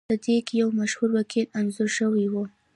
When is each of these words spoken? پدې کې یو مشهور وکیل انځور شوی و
پدې 0.09 0.37
کې 0.45 0.53
یو 0.61 0.69
مشهور 0.79 1.09
وکیل 1.13 1.47
انځور 1.59 1.89
شوی 1.97 2.25
و 2.29 2.35